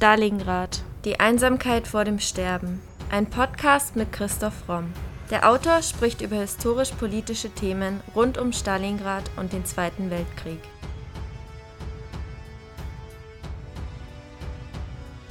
[0.00, 0.80] Stalingrad.
[1.04, 2.80] Die Einsamkeit vor dem Sterben.
[3.10, 4.94] Ein Podcast mit Christoph Romm.
[5.30, 10.62] Der Autor spricht über historisch-politische Themen rund um Stalingrad und den Zweiten Weltkrieg.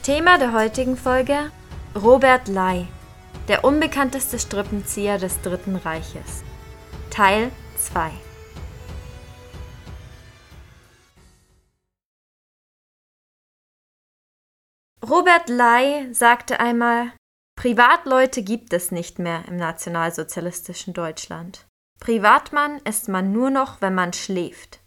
[0.03, 1.51] Thema der heutigen Folge
[1.95, 2.85] Robert Ley,
[3.47, 6.43] der unbekannteste Strippenzieher des Dritten Reiches.
[7.09, 8.11] Teil 2
[15.09, 17.11] Robert Ley sagte einmal,
[17.55, 21.67] Privatleute gibt es nicht mehr im nationalsozialistischen Deutschland.
[21.99, 24.81] Privatmann ist man nur noch, wenn man schläft.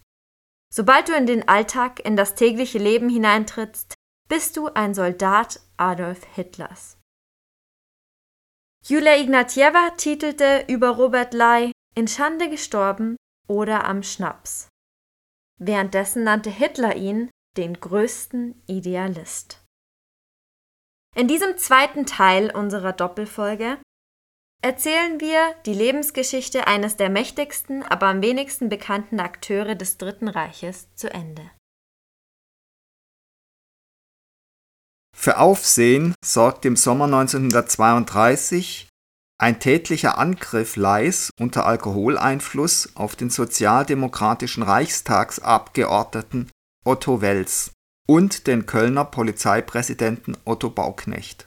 [0.73, 3.95] Sobald du in den Alltag, in das tägliche Leben hineintrittst,
[4.29, 6.97] bist du ein Soldat Adolf Hitlers.
[8.85, 13.17] Julia Ignatjeva titelte über Robert Ley In Schande gestorben
[13.49, 14.69] oder am Schnaps.
[15.59, 19.62] Währenddessen nannte Hitler ihn den größten Idealist.
[21.15, 23.77] In diesem zweiten Teil unserer Doppelfolge
[24.63, 30.87] erzählen wir die Lebensgeschichte eines der mächtigsten, aber am wenigsten bekannten Akteure des Dritten Reiches
[30.95, 31.51] zu Ende.
[35.15, 38.89] Für Aufsehen sorgt im Sommer 1932
[39.39, 46.49] ein tätlicher Angriff Leis unter Alkoholeinfluss auf den sozialdemokratischen Reichstagsabgeordneten
[46.83, 47.71] Otto Wels
[48.07, 51.45] und den Kölner Polizeipräsidenten Otto Bauknecht.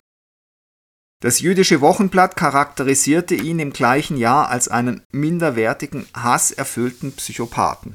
[1.22, 7.94] Das jüdische Wochenblatt charakterisierte ihn im gleichen Jahr als einen minderwertigen, hasserfüllten Psychopathen.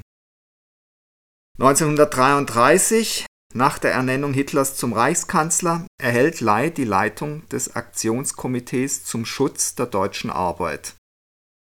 [1.60, 9.76] 1933, nach der Ernennung Hitlers zum Reichskanzler, erhält Ley die Leitung des Aktionskomitees zum Schutz
[9.76, 10.94] der deutschen Arbeit.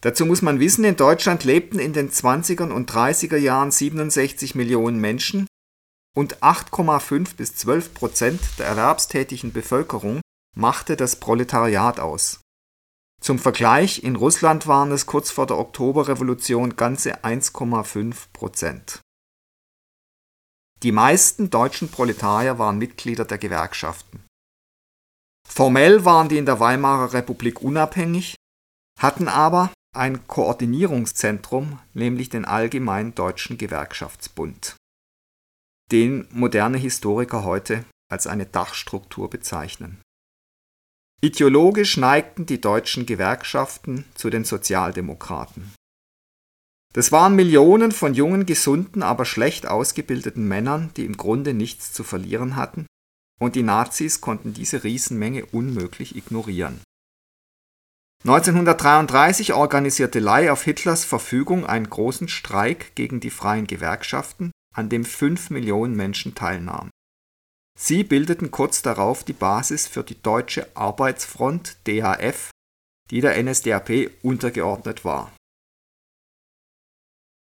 [0.03, 5.01] Dazu muss man wissen, in Deutschland lebten in den 20er und 30er Jahren 67 Millionen
[5.01, 5.47] Menschen,
[6.15, 10.21] und 8,5 bis 12 Prozent der erwerbstätigen Bevölkerung
[10.57, 12.41] machte das Proletariat aus.
[13.21, 19.01] Zum Vergleich, in Russland waren es kurz vor der Oktoberrevolution ganze 1,5 Prozent.
[20.83, 24.25] Die meisten deutschen Proletarier waren Mitglieder der Gewerkschaften.
[25.49, 28.35] Formell waren die in der Weimarer Republik unabhängig,
[28.99, 34.77] hatten aber ein Koordinierungszentrum, nämlich den Allgemeinen Deutschen Gewerkschaftsbund
[35.93, 40.01] den moderne Historiker heute als eine Dachstruktur bezeichnen.
[41.21, 45.73] Ideologisch neigten die deutschen Gewerkschaften zu den Sozialdemokraten.
[46.95, 52.05] Das waren Millionen von jungen, gesunden, aber schlecht ausgebildeten Männern, die im Grunde nichts zu
[52.05, 52.87] verlieren hatten,
[53.41, 56.81] und die Nazis konnten diese Riesenmenge unmöglich ignorieren.
[58.25, 65.05] 1933 organisierte Ley auf Hitlers Verfügung einen großen Streik gegen die freien Gewerkschaften, an dem
[65.05, 66.91] fünf Millionen Menschen teilnahmen.
[67.79, 72.51] Sie bildeten kurz darauf die Basis für die Deutsche Arbeitsfront DAF,
[73.11, 75.33] die der NSDAP untergeordnet war.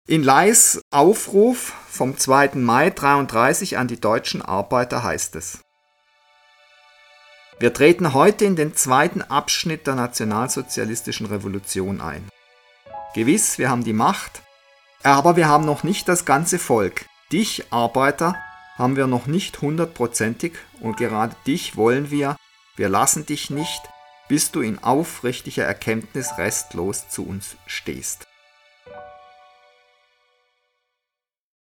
[0.05, 2.55] In Leis Aufruf vom 2.
[2.55, 5.59] Mai 1933 an die deutschen Arbeiter heißt es
[7.59, 12.27] Wir treten heute in den zweiten Abschnitt der nationalsozialistischen Revolution ein.
[13.15, 14.42] Gewiss, wir haben die Macht,
[15.11, 17.05] aber wir haben noch nicht das ganze Volk.
[17.31, 18.41] Dich, Arbeiter,
[18.77, 22.35] haben wir noch nicht hundertprozentig und gerade dich wollen wir,
[22.75, 23.81] wir lassen dich nicht,
[24.27, 28.25] bis du in aufrichtiger Erkenntnis restlos zu uns stehst.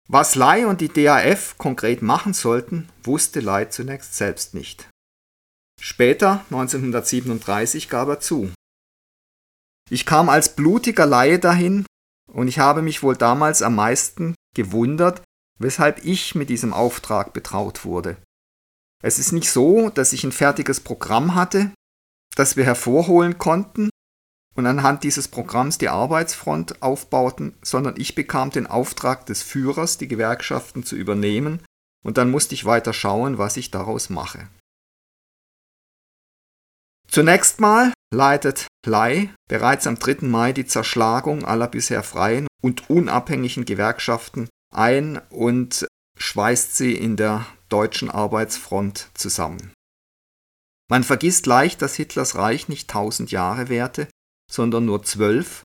[0.08, 4.88] Was Ley und die DAF konkret machen sollten, wusste Ley zunächst selbst nicht.
[5.80, 8.50] Später, 1937, gab er zu.
[9.90, 11.86] Ich kam als blutiger Laie dahin,
[12.38, 15.22] und ich habe mich wohl damals am meisten gewundert,
[15.58, 18.16] weshalb ich mit diesem Auftrag betraut wurde.
[19.02, 21.72] Es ist nicht so, dass ich ein fertiges Programm hatte,
[22.36, 23.90] das wir hervorholen konnten
[24.54, 30.08] und anhand dieses Programms die Arbeitsfront aufbauten, sondern ich bekam den Auftrag des Führers, die
[30.08, 31.62] Gewerkschaften zu übernehmen,
[32.04, 34.48] und dann musste ich weiter schauen, was ich daraus mache.
[37.10, 40.26] Zunächst mal leitet Ley bereits am 3.
[40.26, 45.86] Mai die Zerschlagung aller bisher freien und unabhängigen Gewerkschaften ein und
[46.18, 49.72] schweißt sie in der deutschen Arbeitsfront zusammen.
[50.90, 54.08] Man vergisst leicht, dass Hitlers Reich nicht tausend Jahre währte,
[54.50, 55.62] sondern nur zwölf,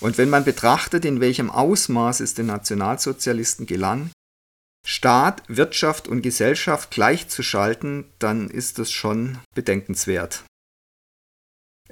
[0.00, 4.10] und wenn man betrachtet, in welchem Ausmaß es den Nationalsozialisten gelang,
[4.86, 10.44] Staat, Wirtschaft und Gesellschaft gleichzuschalten, dann ist es schon bedenkenswert.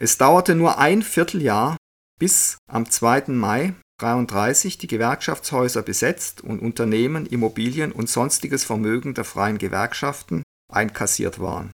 [0.00, 1.76] Es dauerte nur ein Vierteljahr,
[2.20, 3.32] bis am 2.
[3.32, 11.40] Mai 1933 die Gewerkschaftshäuser besetzt und Unternehmen, Immobilien und sonstiges Vermögen der freien Gewerkschaften, einkassiert
[11.40, 11.72] waren.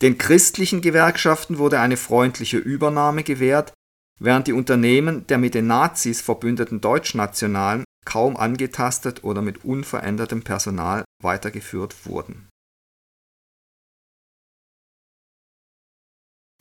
[0.00, 3.74] Den christlichen Gewerkschaften wurde eine freundliche Übernahme gewährt,
[4.18, 11.04] während die Unternehmen der mit den Nazis verbündeten Deutschnationalen kaum angetastet oder mit unverändertem Personal
[11.22, 12.48] weitergeführt wurden.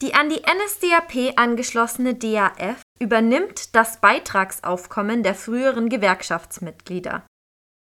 [0.01, 7.23] Die an die NSDAP angeschlossene DAF übernimmt das Beitragsaufkommen der früheren Gewerkschaftsmitglieder.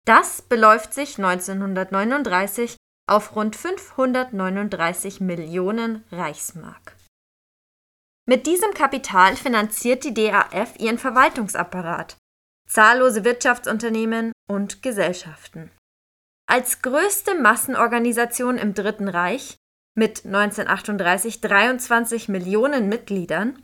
[0.06, 2.76] Das beläuft sich 1939
[3.08, 6.96] auf rund 539 Millionen Reichsmark.
[8.26, 12.16] Mit diesem Kapital finanziert die DAF ihren Verwaltungsapparat,
[12.68, 15.70] zahllose Wirtschaftsunternehmen und Gesellschaften.
[16.48, 19.56] Als größte Massenorganisation im Dritten Reich
[19.96, 23.62] mit 1938 23 Millionen Mitgliedern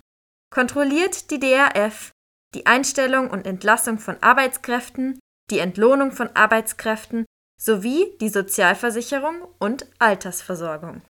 [0.50, 2.12] kontrolliert die DAF
[2.54, 5.18] die Einstellung und Entlassung von Arbeitskräften,
[5.50, 7.26] die Entlohnung von Arbeitskräften
[7.60, 11.02] sowie die Sozialversicherung und Altersversorgung.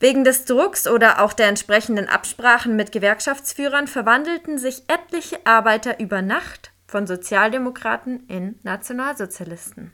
[0.00, 6.22] Wegen des Drucks oder auch der entsprechenden Absprachen mit Gewerkschaftsführern verwandelten sich etliche Arbeiter über
[6.22, 9.92] Nacht von Sozialdemokraten in Nationalsozialisten.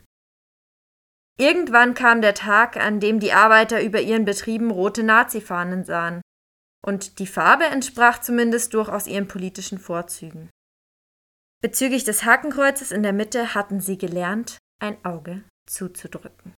[1.37, 6.21] Irgendwann kam der Tag, an dem die Arbeiter über ihren Betrieben rote Nazifahnen sahen,
[6.85, 10.49] und die Farbe entsprach zumindest durchaus ihren politischen Vorzügen.
[11.61, 16.53] Bezüglich des Hakenkreuzes in der Mitte hatten sie gelernt, ein Auge zuzudrücken.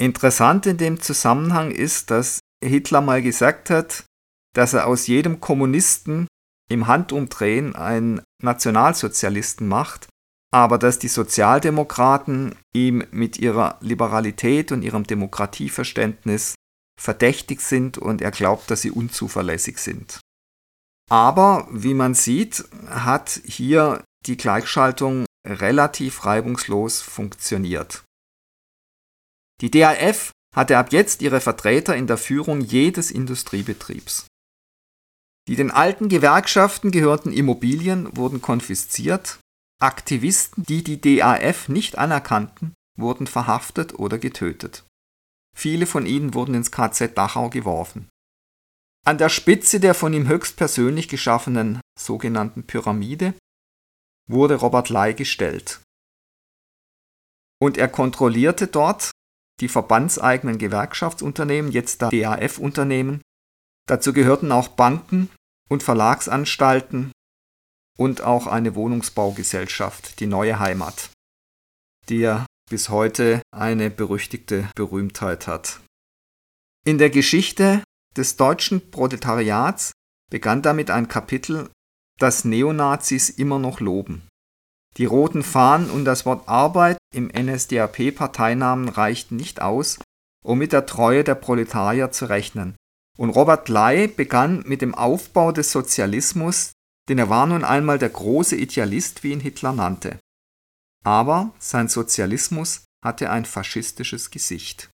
[0.00, 4.04] Interessant in dem Zusammenhang ist, dass Hitler mal gesagt hat,
[4.54, 6.28] dass er aus jedem Kommunisten
[6.70, 10.08] im Handumdrehen einen Nationalsozialisten macht,
[10.50, 16.54] aber dass die Sozialdemokraten ihm mit ihrer Liberalität und ihrem Demokratieverständnis
[16.98, 20.20] verdächtig sind und er glaubt, dass sie unzuverlässig sind.
[21.10, 28.04] Aber wie man sieht, hat hier die Gleichschaltung relativ reibungslos funktioniert.
[29.60, 34.26] Die DAF hatte ab jetzt ihre Vertreter in der Führung jedes Industriebetriebs.
[35.46, 39.38] Die den alten Gewerkschaften gehörten Immobilien wurden konfisziert,
[39.80, 44.84] Aktivisten, die die DAF nicht anerkannten, wurden verhaftet oder getötet.
[45.56, 48.08] Viele von ihnen wurden ins KZ Dachau geworfen.
[49.06, 53.34] An der Spitze der von ihm höchstpersönlich geschaffenen sogenannten Pyramide
[54.28, 55.80] wurde Robert Ley gestellt.
[57.60, 59.10] Und er kontrollierte dort
[59.60, 63.22] die verbandseigenen Gewerkschaftsunternehmen, jetzt der DAF-Unternehmen.
[63.88, 65.30] Dazu gehörten auch Banken
[65.68, 67.12] und Verlagsanstalten
[67.98, 71.10] und auch eine Wohnungsbaugesellschaft, die Neue Heimat,
[72.08, 75.80] die ja bis heute eine berüchtigte Berühmtheit hat.
[76.86, 77.82] In der Geschichte
[78.16, 79.92] des deutschen Proletariats
[80.30, 81.70] begann damit ein Kapitel,
[82.18, 84.26] das Neonazis immer noch loben.
[84.96, 89.98] Die roten Fahnen und das Wort Arbeit im NSDAP-Parteinamen reichten nicht aus,
[90.44, 92.76] um mit der Treue der Proletarier zu rechnen.
[93.16, 96.72] Und Robert Ley begann mit dem Aufbau des Sozialismus,
[97.08, 100.18] denn er war nun einmal der große Idealist, wie ihn Hitler nannte.
[101.04, 104.90] Aber sein Sozialismus hatte ein faschistisches Gesicht.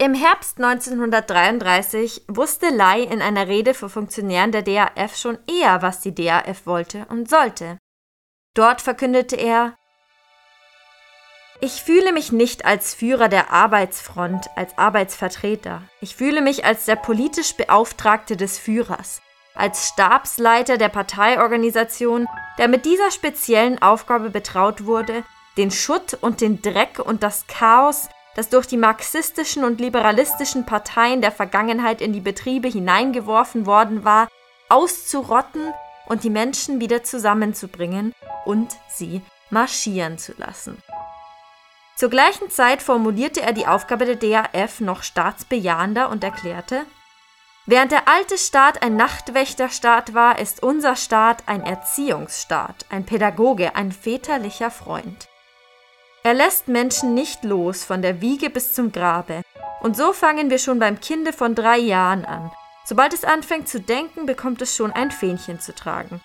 [0.00, 6.00] Im Herbst 1933 wusste Ley in einer Rede vor Funktionären der DAF schon eher, was
[6.00, 7.78] die DAF wollte und sollte.
[8.54, 9.76] Dort verkündete er
[11.64, 15.80] Ich fühle mich nicht als Führer der Arbeitsfront, als Arbeitsvertreter.
[16.02, 19.22] Ich fühle mich als der politisch Beauftragte des Führers,
[19.54, 22.26] als Stabsleiter der Parteiorganisation,
[22.58, 25.24] der mit dieser speziellen Aufgabe betraut wurde,
[25.56, 31.22] den Schutt und den Dreck und das Chaos das durch die marxistischen und liberalistischen Parteien
[31.22, 34.28] der Vergangenheit in die Betriebe hineingeworfen worden war,
[34.68, 35.72] auszurotten
[36.08, 38.12] und die Menschen wieder zusammenzubringen
[38.44, 40.82] und sie marschieren zu lassen.
[41.96, 46.86] Zur gleichen Zeit formulierte er die Aufgabe der DAF noch staatsbejahender und erklärte,
[47.66, 53.90] Während der alte Staat ein Nachtwächterstaat war, ist unser Staat ein Erziehungsstaat, ein Pädagoge, ein
[53.90, 55.28] väterlicher Freund.
[56.24, 59.42] Er lässt Menschen nicht los von der Wiege bis zum Grabe.
[59.80, 62.50] Und so fangen wir schon beim Kinde von drei Jahren an.
[62.84, 66.20] Sobald es anfängt zu denken, bekommt es schon ein Fähnchen zu tragen.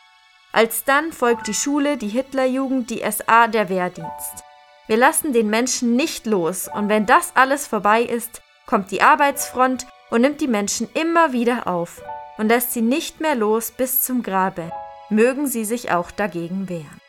[0.52, 4.44] Alsdann folgt die Schule, die Hitlerjugend, die SA, der Wehrdienst.
[4.90, 9.86] Wir lassen den Menschen nicht los, und wenn das alles vorbei ist, kommt die Arbeitsfront
[10.10, 12.02] und nimmt die Menschen immer wieder auf
[12.40, 14.72] und lässt sie nicht mehr los bis zum Grabe,
[15.12, 17.00] mögen sie sich auch dagegen wehren.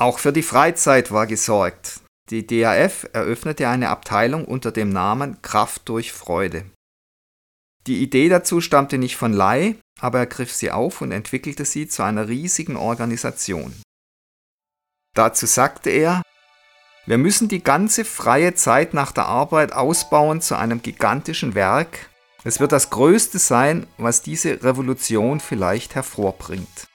[0.00, 2.00] Auch für die Freizeit war gesorgt.
[2.30, 6.64] Die DAF eröffnete eine Abteilung unter dem Namen Kraft durch Freude.
[7.86, 11.88] Die Idee dazu stammte nicht von Lai, aber er griff sie auf und entwickelte sie
[11.88, 13.74] zu einer riesigen Organisation.
[15.14, 16.22] Dazu sagte er,
[17.06, 22.08] wir müssen die ganze freie Zeit nach der Arbeit ausbauen zu einem gigantischen Werk.
[22.44, 26.86] Es wird das Größte sein, was diese Revolution vielleicht hervorbringt.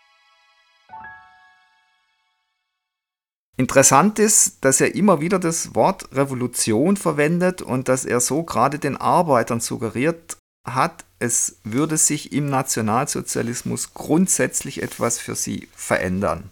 [3.57, 8.79] Interessant ist, dass er immer wieder das Wort Revolution verwendet und dass er so gerade
[8.79, 10.37] den Arbeitern suggeriert
[10.67, 16.49] hat, es würde sich im Nationalsozialismus grundsätzlich etwas für sie verändern.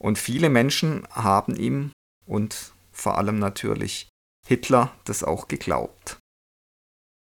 [0.00, 1.90] Und viele Menschen haben ihm
[2.26, 4.08] und vor allem natürlich
[4.46, 6.18] Hitler das auch geglaubt.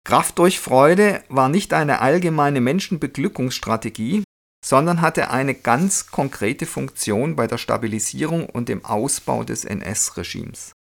[0.05, 4.25] Kraft durch Freude war nicht eine allgemeine Menschenbeglückungsstrategie,
[4.65, 10.73] sondern hatte eine ganz konkrete Funktion bei der Stabilisierung und dem Ausbau des NS-Regimes.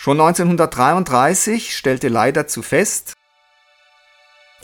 [0.00, 3.14] Schon 1933 stellte Lai dazu fest,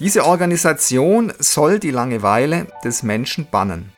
[0.01, 3.93] diese Organisation soll die Langeweile des Menschen bannen.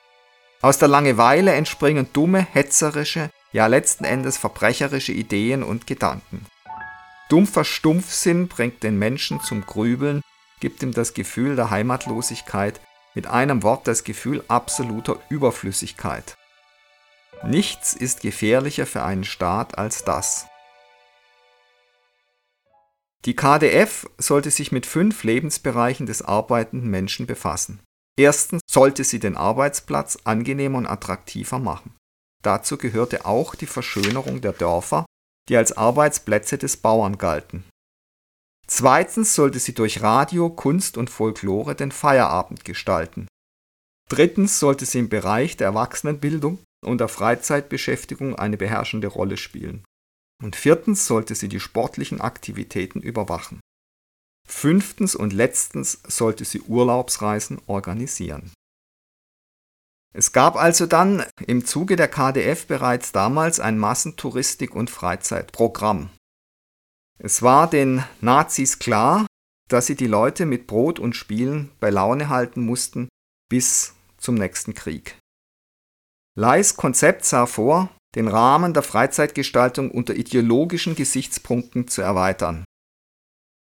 [0.60, 6.44] Aus der Langeweile entspringen dumme, hetzerische, ja letzten Endes verbrecherische Ideen und Gedanken.
[7.28, 10.22] Dumpfer Stumpfsinn bringt den Menschen zum Grübeln,
[10.60, 12.80] gibt ihm das Gefühl der Heimatlosigkeit,
[13.14, 16.36] mit einem Wort das Gefühl absoluter Überflüssigkeit.
[17.44, 20.46] Nichts ist gefährlicher für einen Staat als das.
[23.24, 27.80] Die KdF sollte sich mit fünf Lebensbereichen des arbeitenden Menschen befassen.
[28.18, 31.94] Erstens sollte sie den Arbeitsplatz angenehmer und attraktiver machen.
[32.42, 35.06] Dazu gehörte auch die Verschönerung der Dörfer,
[35.48, 37.64] die als Arbeitsplätze des Bauern galten.
[38.66, 43.28] Zweitens sollte sie durch Radio, Kunst und Folklore den Feierabend gestalten.
[44.08, 49.84] Drittens sollte sie im Bereich der Erwachsenenbildung und der Freizeitbeschäftigung eine beherrschende Rolle spielen.
[50.42, 53.60] Und viertens sollte sie die sportlichen Aktivitäten überwachen.
[54.46, 58.52] Fünftens und letztens sollte sie Urlaubsreisen organisieren.
[60.14, 66.10] Es gab also dann im Zuge der KdF bereits damals ein Massentouristik- und Freizeitprogramm.
[67.18, 69.26] Es war den Nazis klar,
[69.68, 73.08] dass sie die Leute mit Brot und Spielen bei Laune halten mussten
[73.48, 75.16] bis zum nächsten Krieg.
[76.34, 82.64] Leis Konzept sah vor, den Rahmen der Freizeitgestaltung unter ideologischen Gesichtspunkten zu erweitern.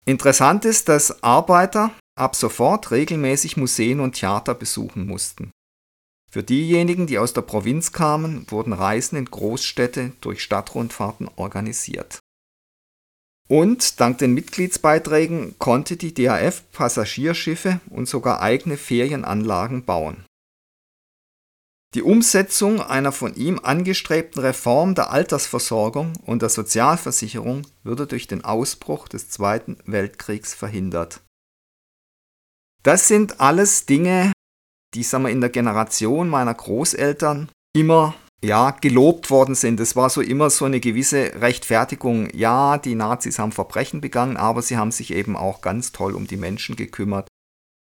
[0.05, 5.51] Interessant ist, dass Arbeiter ab sofort regelmäßig Museen und Theater besuchen mussten.
[6.31, 12.19] Für diejenigen, die aus der Provinz kamen, wurden Reisen in Großstädte durch Stadtrundfahrten organisiert.
[13.47, 20.23] Und dank den Mitgliedsbeiträgen konnte die DAF Passagierschiffe und sogar eigene Ferienanlagen bauen.
[21.95, 28.43] Die Umsetzung einer von ihm angestrebten Reform der Altersversorgung und der Sozialversicherung würde durch den
[28.43, 31.21] Ausbruch des Zweiten Weltkriegs verhindert.
[32.83, 34.31] Das sind alles Dinge,
[34.93, 39.79] die sagen wir, in der Generation meiner Großeltern immer ja, gelobt worden sind.
[39.79, 42.29] Es war so immer so eine gewisse Rechtfertigung.
[42.33, 46.27] Ja, die Nazis haben Verbrechen begangen, aber sie haben sich eben auch ganz toll um
[46.27, 47.27] die Menschen gekümmert.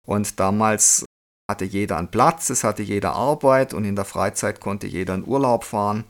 [0.07, 1.05] Und damals
[1.51, 5.27] hatte jeder einen Platz, es hatte jeder Arbeit und in der Freizeit konnte jeder in
[5.27, 6.05] Urlaub fahren.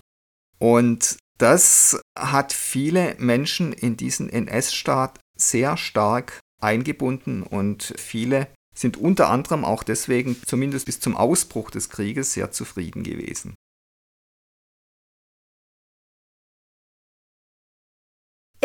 [0.58, 9.30] Und das hat viele Menschen in diesen NS-Staat sehr stark eingebunden und viele sind unter
[9.30, 13.54] anderem auch deswegen, zumindest bis zum Ausbruch des Krieges, sehr zufrieden gewesen.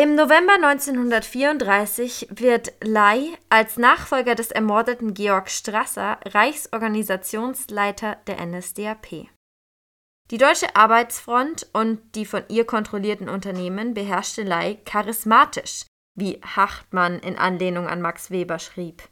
[0.00, 9.28] Im November 1934 wird Ley als Nachfolger des ermordeten Georg Strasser Reichsorganisationsleiter der NSDAP.
[10.30, 15.84] Die Deutsche Arbeitsfront und die von ihr kontrollierten Unternehmen beherrschte Ley charismatisch,
[16.18, 19.06] wie Hachtmann in Anlehnung an Max Weber schrieb.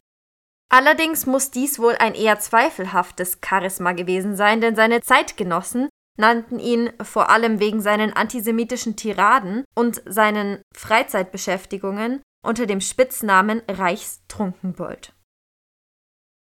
[0.71, 6.91] Allerdings muss dies wohl ein eher zweifelhaftes Charisma gewesen sein, denn seine Zeitgenossen nannten ihn
[7.03, 15.13] vor allem wegen seinen antisemitischen Tiraden und seinen Freizeitbeschäftigungen unter dem Spitznamen Reichstrunkenbold.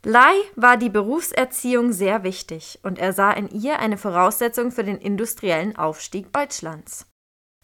[0.03, 4.97] Lai war die Berufserziehung sehr wichtig und er sah in ihr eine Voraussetzung für den
[4.97, 7.07] industriellen Aufstieg Deutschlands.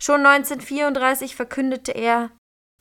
[0.01, 2.31] Schon 1934 verkündete er,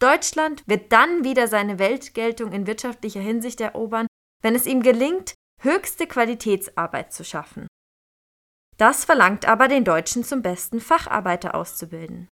[0.00, 4.06] Deutschland wird dann wieder seine Weltgeltung in wirtschaftlicher Hinsicht erobern,
[4.40, 7.66] wenn es ihm gelingt, höchste Qualitätsarbeit zu schaffen.
[8.80, 12.28] Das verlangt aber den Deutschen zum besten Facharbeiter auszubilden.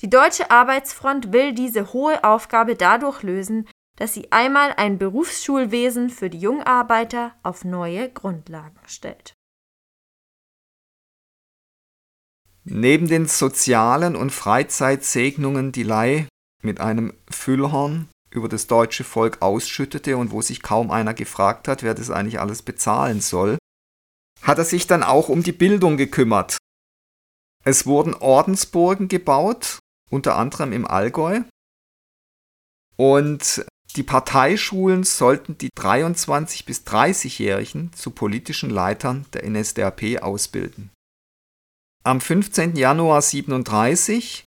[0.00, 6.28] Die Deutsche Arbeitsfront will diese hohe Aufgabe dadurch lösen, dass sie einmal ein Berufsschulwesen für
[6.28, 9.34] die Jungarbeiter auf neue Grundlagen stellt.
[12.64, 16.26] Neben den sozialen und Freizeitsegnungen, die Lei
[16.64, 21.84] mit einem Füllhorn über das deutsche Volk ausschüttete und wo sich kaum einer gefragt hat,
[21.84, 23.58] wer das eigentlich alles bezahlen soll,
[24.42, 26.58] hat er sich dann auch um die Bildung gekümmert.
[27.64, 29.78] Es wurden Ordensburgen gebaut,
[30.10, 31.42] unter anderem im Allgäu.
[32.96, 33.64] Und
[33.96, 40.90] die Parteischulen sollten die 23 bis 30-Jährigen zu politischen Leitern der NSDAP ausbilden.
[42.04, 42.74] Am 15.
[42.74, 44.44] Januar 37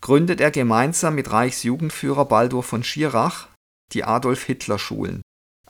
[0.00, 3.48] gründet er gemeinsam mit Reichsjugendführer Baldur von Schirach
[3.92, 5.20] die Adolf-Hitler-Schulen.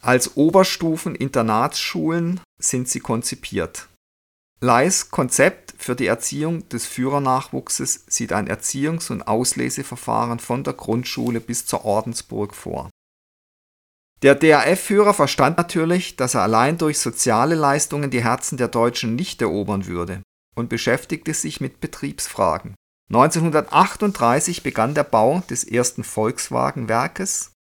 [0.04, 3.88] Als Oberstufen-Internatsschulen sind sie konzipiert.
[4.61, 11.40] Leis Konzept für die Erziehung des Führernachwuchses sieht ein Erziehungs- und Ausleseverfahren von der Grundschule
[11.40, 12.90] bis zur Ordensburg vor.
[14.20, 19.40] Der DAF-Führer verstand natürlich, dass er allein durch soziale Leistungen die Herzen der Deutschen nicht
[19.40, 20.20] erobern würde
[20.54, 22.75] und beschäftigte sich mit Betriebsfragen.
[23.11, 27.53] 1938 begann der Bau des ersten Volkswagenwerkes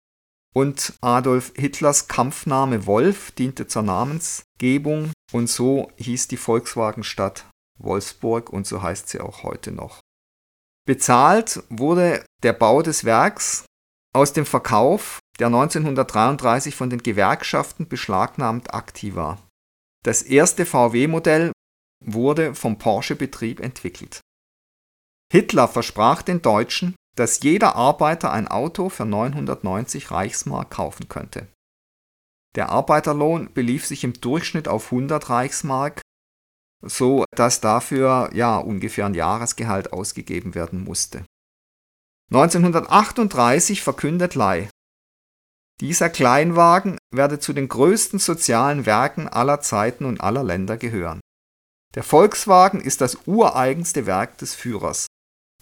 [0.54, 7.46] und Adolf Hitlers Kampfname Wolf diente zur Namensgebung und so hieß die Volkswagenstadt
[7.80, 10.00] Wolfsburg und so heißt sie auch heute noch.
[10.86, 13.66] Bezahlt wurde der Bau des Werks
[14.14, 19.42] aus dem Verkauf der 1933 von den Gewerkschaften beschlagnahmt Aktiva.
[20.04, 21.52] Das erste VW-Modell
[22.04, 24.22] wurde vom Porsche-Betrieb entwickelt.
[25.32, 31.48] Hitler versprach den Deutschen, dass jeder Arbeiter ein Auto für 990 Reichsmark kaufen könnte.
[32.56, 36.02] Der Arbeiterlohn belief sich im Durchschnitt auf 100 Reichsmark,
[36.82, 41.26] so dass dafür ja ungefähr ein Jahresgehalt ausgegeben werden musste.
[42.32, 44.70] 1938 verkündet Ley,
[45.82, 51.20] dieser Kleinwagen werde zu den größten sozialen Werken aller Zeiten und aller Länder gehören.
[51.96, 55.08] Der Volkswagen ist das ureigenste Werk des Führers.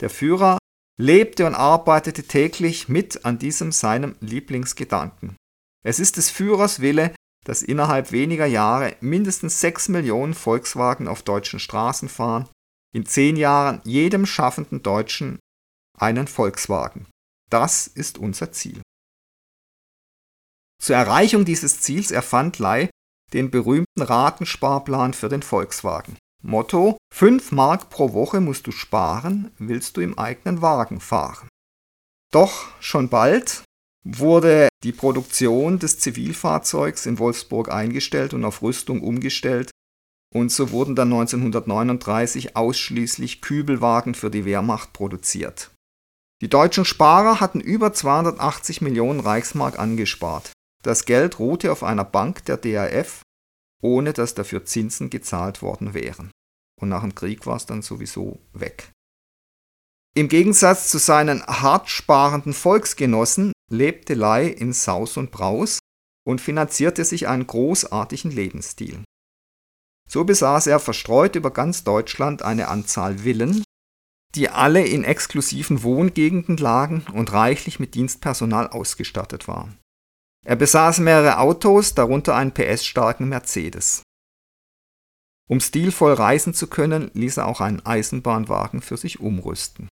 [0.01, 0.58] Der Führer
[0.99, 5.37] lebte und arbeitete täglich mit an diesem seinem Lieblingsgedanken.
[5.83, 7.15] Es ist des Führers Wille,
[7.45, 12.49] dass innerhalb weniger Jahre mindestens sechs Millionen Volkswagen auf deutschen Straßen fahren,
[12.93, 15.39] in zehn Jahren jedem schaffenden Deutschen
[15.97, 17.07] einen Volkswagen.
[17.49, 18.81] Das ist unser Ziel.
[20.81, 22.89] Zur Erreichung dieses Ziels erfand Ley
[23.33, 26.17] den berühmten Ratensparplan für den Volkswagen.
[26.41, 31.47] Motto: 5 Mark pro Woche musst du sparen, willst du im eigenen Wagen fahren.
[32.31, 33.63] Doch schon bald
[34.05, 39.71] wurde die Produktion des Zivilfahrzeugs in Wolfsburg eingestellt und auf Rüstung umgestellt
[40.33, 45.71] und so wurden dann 1939 ausschließlich Kübelwagen für die Wehrmacht produziert.
[46.41, 50.51] Die deutschen Sparer hatten über 280 Millionen Reichsmark angespart.
[50.83, 53.21] Das Geld ruhte auf einer Bank der DAF,
[53.81, 56.31] ohne dass dafür Zinsen gezahlt worden wären.
[56.79, 58.91] Und nach dem Krieg war es dann sowieso weg.
[60.15, 65.79] Im Gegensatz zu seinen hart sparenden Volksgenossen lebte Ley in Saus und Braus
[66.25, 69.03] und finanzierte sich einen großartigen Lebensstil.
[70.09, 73.63] So besaß er verstreut über ganz Deutschland eine Anzahl Villen,
[74.35, 79.77] die alle in exklusiven Wohngegenden lagen und reichlich mit Dienstpersonal ausgestattet waren.
[80.45, 84.03] Er besaß mehrere Autos, darunter einen PS-starken Mercedes.
[85.49, 89.89] Um stilvoll reisen zu können, ließ er auch einen Eisenbahnwagen für sich umrüsten.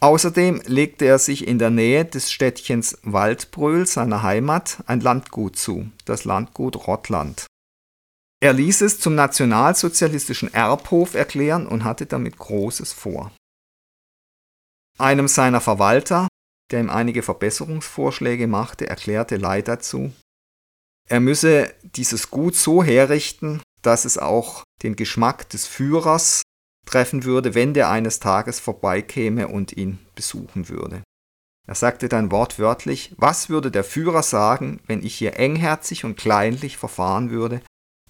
[0.00, 5.90] Außerdem legte er sich in der Nähe des Städtchens Waldbröl, seiner Heimat, ein Landgut zu,
[6.06, 7.46] das Landgut Rottland.
[8.42, 13.30] Er ließ es zum nationalsozialistischen Erbhof erklären und hatte damit Großes vor.
[14.98, 16.28] Einem seiner Verwalter,
[16.70, 20.12] der ihm einige Verbesserungsvorschläge machte, erklärte Ley dazu,
[21.08, 26.42] er müsse dieses Gut so herrichten, dass es auch den Geschmack des Führers
[26.86, 31.02] treffen würde, wenn der eines Tages vorbeikäme und ihn besuchen würde.
[31.66, 36.76] Er sagte dann wortwörtlich, was würde der Führer sagen, wenn ich hier engherzig und kleinlich
[36.76, 37.60] verfahren würde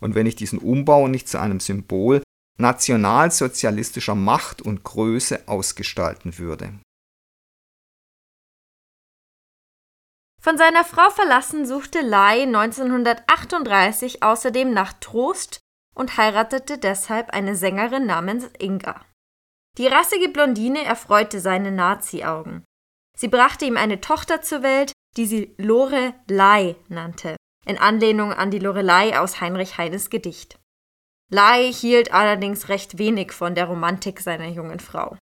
[0.01, 2.23] und wenn ich diesen Umbau nicht zu einem Symbol
[2.59, 6.75] nationalsozialistischer Macht und Größe ausgestalten würde.
[10.40, 15.61] Von seiner Frau verlassen suchte Ley 1938 außerdem nach Trost
[15.94, 19.05] und heiratete deshalb eine Sängerin namens Inga.
[19.76, 22.64] Die rassige Blondine erfreute seine Nazi-Augen.
[23.16, 28.59] Sie brachte ihm eine Tochter zur Welt, die sie Lorelei nannte, in Anlehnung an die
[28.59, 30.59] Lorelei aus Heinrich Heines Gedicht.
[31.31, 35.18] Ley hielt allerdings recht wenig von der Romantik seiner jungen Frau.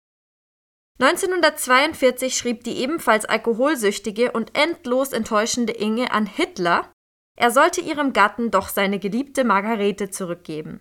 [0.98, 6.90] 1942 schrieb die ebenfalls alkoholsüchtige und endlos enttäuschende Inge an Hitler,
[7.38, 10.80] er sollte ihrem Gatten doch seine geliebte Margarete zurückgeben.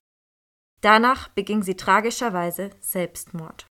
[0.79, 3.65] Danach beging sie tragischerweise Selbstmord.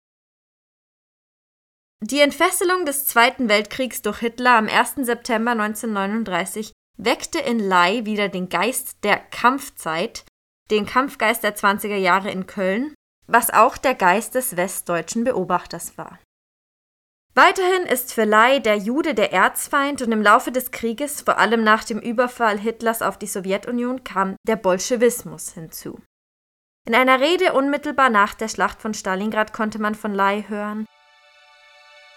[2.03, 4.94] Die Entfesselung des Zweiten Weltkriegs durch Hitler am 1.
[5.03, 10.24] September 1939 weckte in Ley wieder den Geist der Kampfzeit,
[10.70, 12.94] den Kampfgeist der 20er Jahre in Köln,
[13.26, 16.18] was auch der Geist des westdeutschen Beobachters war.
[17.35, 21.62] Weiterhin ist für Ley der Jude der Erzfeind und im Laufe des Krieges, vor allem
[21.62, 26.01] nach dem Überfall Hitlers auf die Sowjetunion, kam der Bolschewismus hinzu.
[26.88, 30.87] In einer Rede unmittelbar nach der Schlacht von Stalingrad konnte man von Ley hören: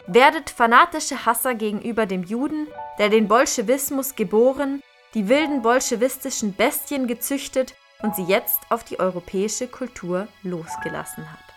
[0.08, 4.82] Werdet fanatische Hasser gegenüber dem Juden, der den Bolschewismus geboren,
[5.14, 11.53] die wilden bolschewistischen Bestien gezüchtet und sie jetzt auf die europäische Kultur losgelassen hat.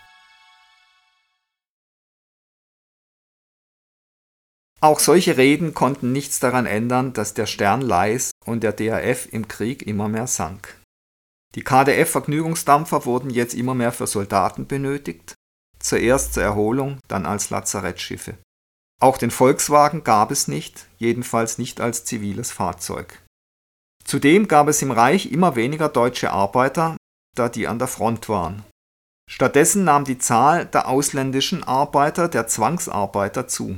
[4.79, 9.47] Auch solche Reden konnten nichts daran ändern, dass der Stern Leis und der DAF im
[9.47, 10.77] Krieg immer mehr sank.
[11.55, 15.33] Die KDF-Vergnügungsdampfer wurden jetzt immer mehr für Soldaten benötigt,
[15.79, 18.37] zuerst zur Erholung, dann als Lazarettschiffe.
[19.01, 23.23] Auch den Volkswagen gab es nicht, jedenfalls nicht als ziviles Fahrzeug.
[24.03, 26.97] Zudem gab es im Reich immer weniger deutsche Arbeiter,
[27.35, 28.63] da die an der Front waren.
[29.29, 33.77] Stattdessen nahm die Zahl der ausländischen Arbeiter, der Zwangsarbeiter, zu.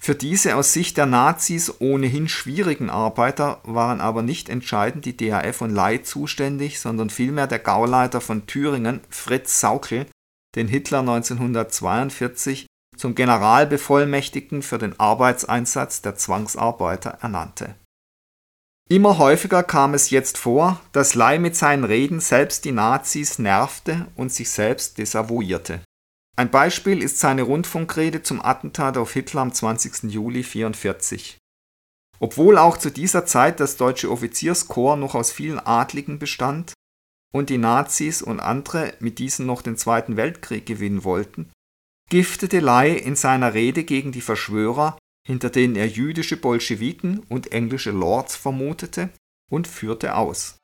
[0.00, 5.62] Für diese aus Sicht der Nazis ohnehin schwierigen Arbeiter waren aber nicht entscheidend die DAF
[5.62, 10.06] und Ley zuständig, sondern vielmehr der Gauleiter von Thüringen, Fritz Saukel,
[10.54, 17.74] den Hitler 1942 zum Generalbevollmächtigten für den Arbeitseinsatz der Zwangsarbeiter ernannte
[18.88, 24.06] Immer häufiger kam es jetzt vor, dass Ley mit seinen Reden selbst die Nazis nervte
[24.14, 25.80] und sich selbst desavouierte.
[26.36, 30.12] Ein Beispiel ist seine Rundfunkrede zum Attentat auf Hitler am 20.
[30.12, 31.38] Juli 1944.
[32.18, 36.74] Obwohl auch zu dieser Zeit das deutsche Offizierskorps noch aus vielen Adligen bestand
[37.32, 41.50] und die Nazis und andere mit diesen noch den Zweiten Weltkrieg gewinnen wollten,
[42.10, 47.90] giftete Ley in seiner Rede gegen die Verschwörer hinter denen er jüdische Bolschewiken und englische
[47.90, 49.10] Lords vermutete,
[49.48, 50.58] und führte aus.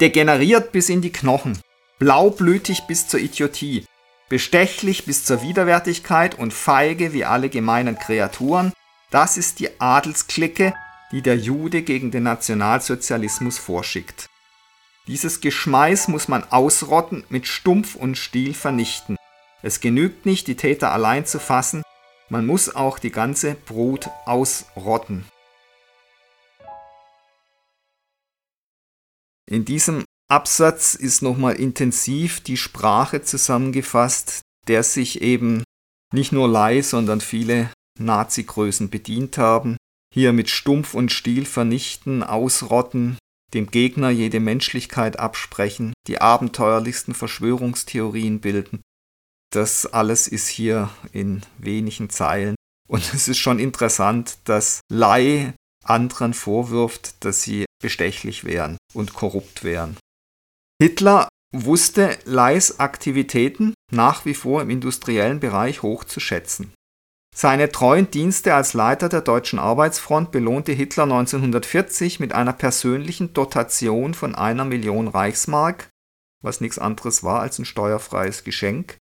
[0.00, 1.60] Degeneriert bis in die Knochen,
[2.02, 3.86] blaublütig bis zur Idiotie,
[4.28, 8.72] bestechlich bis zur Widerwärtigkeit und feige wie alle gemeinen Kreaturen,
[9.12, 10.74] das ist die Adelsklicke,
[11.12, 14.28] die der Jude gegen den Nationalsozialismus vorschickt.
[15.06, 19.16] Dieses Geschmeiß muss man ausrotten, mit Stumpf und Stiel vernichten.
[19.62, 21.84] Es genügt nicht, die Täter allein zu fassen,
[22.28, 25.24] man muss auch die ganze Brut ausrotten.
[29.46, 35.62] In diesem Absatz ist nochmal intensiv die Sprache zusammengefasst, der sich eben
[36.14, 39.76] nicht nur Lei, sondern viele Nazi-Größen bedient haben.
[40.10, 43.18] Hier mit Stumpf und Stiel vernichten, ausrotten,
[43.52, 48.80] dem Gegner jede Menschlichkeit absprechen, die abenteuerlichsten Verschwörungstheorien bilden.
[49.52, 52.54] Das alles ist hier in wenigen Zeilen.
[52.88, 55.52] Und es ist schon interessant, dass Lai
[55.84, 59.98] anderen vorwirft, dass sie bestechlich wären und korrupt wären.
[60.82, 66.72] Hitler wusste Leis Aktivitäten nach wie vor im industriellen Bereich hoch zu schätzen.
[67.32, 74.12] Seine treuen Dienste als Leiter der deutschen Arbeitsfront belohnte Hitler 1940 mit einer persönlichen Dotation
[74.12, 75.88] von einer Million Reichsmark,
[76.42, 78.96] was nichts anderes war als ein steuerfreies Geschenk,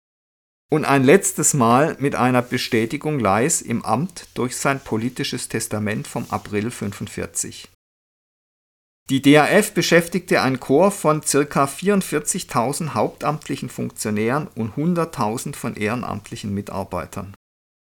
[0.70, 6.26] und ein letztes Mal mit einer Bestätigung Leis im Amt durch sein politisches Testament vom
[6.28, 7.70] April 1945.
[9.08, 11.64] Die DAF beschäftigte ein Korps von ca.
[11.64, 17.34] 44.000 hauptamtlichen Funktionären und 100.000 von ehrenamtlichen Mitarbeitern.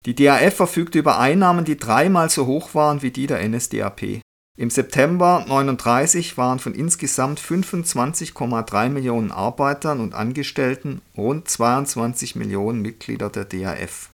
[0.07, 4.21] Die DAF verfügte über Einnahmen, die dreimal so hoch waren wie die der NSDAP.
[4.57, 13.31] Im September 1939 waren von insgesamt 25,3 Millionen Arbeitern und Angestellten rund 22 Millionen Mitglieder
[13.31, 14.11] der DAF.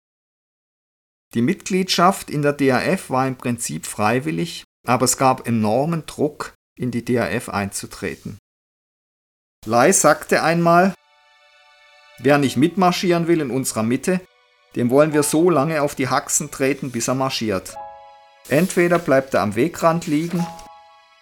[1.33, 6.91] Die Mitgliedschaft in der DAF war im Prinzip freiwillig, aber es gab enormen Druck, in
[6.91, 8.39] die DAF einzutreten.
[9.65, 10.93] Lai sagte einmal,
[12.19, 14.21] wer nicht mitmarschieren will in unserer Mitte,
[14.75, 17.75] dem wollen wir so lange auf die Haxen treten, bis er marschiert.
[18.47, 20.45] Entweder bleibt er am Wegrand liegen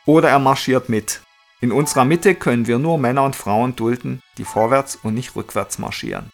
[0.06, 1.22] oder er marschiert mit.
[1.60, 5.80] In unserer Mitte können wir nur Männer und Frauen dulden, die vorwärts und nicht rückwärts
[5.80, 6.30] marschieren.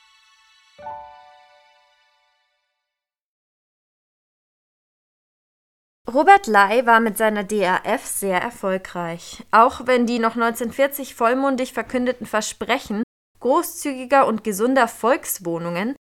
[6.13, 12.27] Robert Ley war mit seiner DAF sehr erfolgreich, auch wenn die noch 1940 vollmundig verkündeten
[12.27, 13.01] Versprechen
[13.39, 15.95] großzügiger und gesunder Volkswohnungen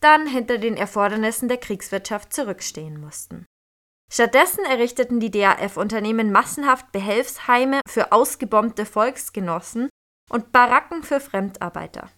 [0.00, 3.46] dann hinter den Erfordernissen der Kriegswirtschaft zurückstehen mussten.
[4.12, 9.88] Stattdessen errichteten die DAF-Unternehmen massenhaft Behelfsheime für ausgebombte Volksgenossen
[10.30, 12.10] und Baracken für Fremdarbeiter.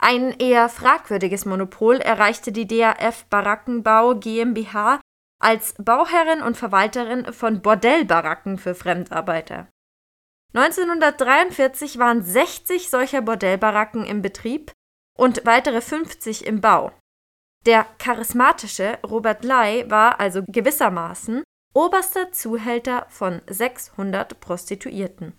[0.00, 5.00] Ein eher fragwürdiges Monopol erreichte die DAF Barackenbau GmbH
[5.40, 9.68] als Bauherrin und Verwalterin von Bordellbaracken für Fremdarbeiter.
[10.54, 14.72] 1943 waren 60 solcher Bordellbaracken im Betrieb
[15.16, 16.92] und weitere 50 im Bau.
[17.66, 21.42] Der charismatische Robert Ley war also gewissermaßen
[21.74, 25.38] oberster Zuhälter von 600 Prostituierten.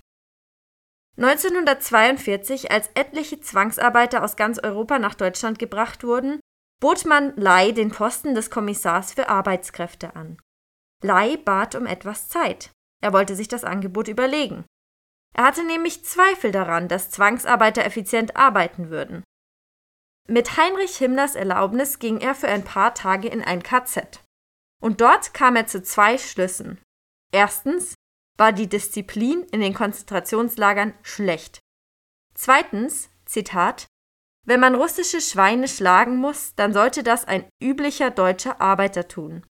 [1.18, 6.39] 1942, als etliche Zwangsarbeiter aus ganz Europa nach Deutschland gebracht wurden,
[6.80, 10.42] bot man Ley den Posten des Kommissars für Arbeitskräfte an.
[11.02, 12.72] Ley bat um etwas Zeit.
[13.02, 14.66] Er wollte sich das Angebot überlegen.
[15.34, 19.24] Er hatte nämlich Zweifel daran, dass Zwangsarbeiter effizient arbeiten würden.
[20.28, 24.24] Mit Heinrich Himmlers Erlaubnis ging er für ein paar Tage in ein KZ.
[24.82, 26.80] Und dort kam er zu zwei Schlüssen.
[27.32, 27.96] Erstens
[28.38, 31.60] war die Disziplin in den Konzentrationslagern schlecht.
[32.34, 33.88] Zweitens, Zitat,
[34.50, 39.46] wenn man russische Schweine schlagen muss, dann sollte das ein üblicher deutscher Arbeiter tun.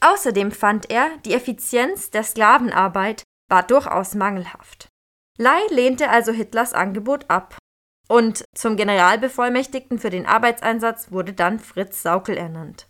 [0.00, 4.88] Außerdem fand er, die Effizienz der Sklavenarbeit war durchaus mangelhaft.
[5.38, 7.56] Ley lehnte also Hitlers Angebot ab.
[8.08, 12.88] Und zum Generalbevollmächtigten für den Arbeitseinsatz wurde dann Fritz Saukel ernannt.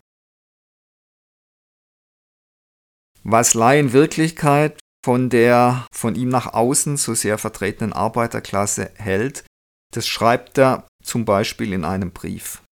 [3.24, 9.44] Was Ley in Wirklichkeit von der von ihm nach außen so sehr vertretenen Arbeiterklasse hält,
[9.92, 12.62] das schreibt er zum Beispiel in einem Brief.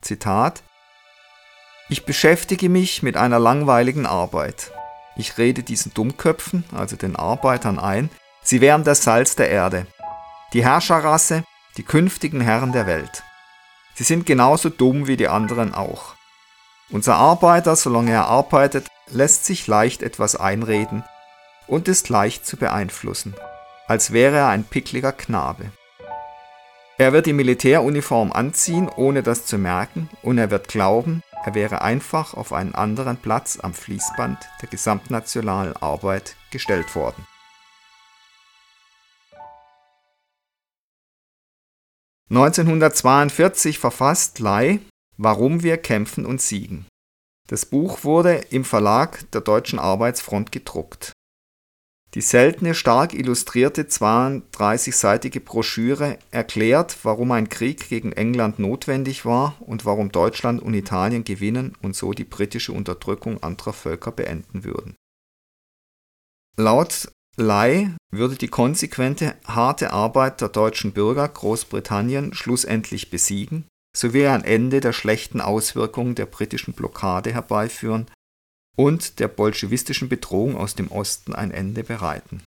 [0.00, 0.62] Zitat
[1.88, 4.70] Ich beschäftige mich mit einer langweiligen Arbeit.
[5.16, 8.10] Ich rede diesen Dummköpfen, also den Arbeitern, ein,
[8.42, 9.86] sie wären das Salz der Erde,
[10.52, 11.44] die Herrscherrasse,
[11.76, 13.24] die künftigen Herren der Welt.
[13.96, 16.14] Sie sind genauso dumm wie die anderen auch.
[16.90, 21.04] Unser Arbeiter, solange er arbeitet, lässt sich leicht etwas einreden
[21.66, 23.34] und ist leicht zu beeinflussen,
[23.88, 25.72] als wäre er ein pickliger Knabe.
[26.96, 31.82] Er wird die Militäruniform anziehen, ohne das zu merken, und er wird glauben, er wäre
[31.82, 37.26] einfach auf einen anderen Platz am Fließband der gesamtnationalen Arbeit gestellt worden.
[42.30, 44.80] (1942) verfasst Ley
[45.16, 46.86] Warum wir kämpfen und siegen.
[47.48, 51.13] Das Buch wurde im Verlag der Deutschen Arbeitsfront gedruckt
[52.14, 59.84] die seltene, stark illustrierte 32-seitige Broschüre erklärt, warum ein Krieg gegen England notwendig war und
[59.84, 64.94] warum Deutschland und Italien gewinnen und so die britische Unterdrückung anderer Völker beenden würden.
[66.56, 74.44] Laut Ley würde die konsequente, harte Arbeit der deutschen Bürger Großbritannien schlussendlich besiegen sowie ein
[74.44, 78.06] Ende der schlechten Auswirkungen der britischen Blockade herbeiführen
[78.76, 82.42] und der bolschewistischen Bedrohung aus dem Osten ein Ende bereiten.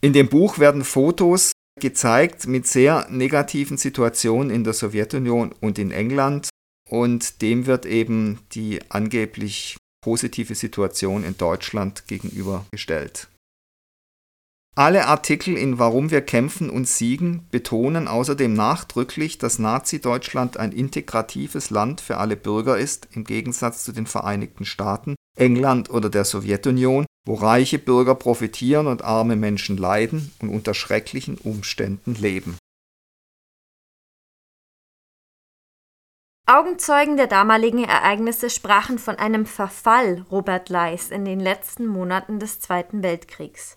[0.00, 5.90] In dem Buch werden Fotos gezeigt mit sehr negativen Situationen in der Sowjetunion und in
[5.90, 6.48] England
[6.88, 13.28] und dem wird eben die angeblich positive Situation in Deutschland gegenübergestellt.
[14.78, 21.70] Alle Artikel in Warum wir kämpfen und siegen betonen außerdem nachdrücklich, dass Nazi-Deutschland ein integratives
[21.70, 27.06] Land für alle Bürger ist, im Gegensatz zu den Vereinigten Staaten, England oder der Sowjetunion,
[27.26, 32.56] wo reiche Bürger profitieren und arme Menschen leiden und unter schrecklichen Umständen leben.
[36.46, 42.60] Augenzeugen der damaligen Ereignisse sprachen von einem Verfall Robert Leys in den letzten Monaten des
[42.60, 43.76] Zweiten Weltkriegs.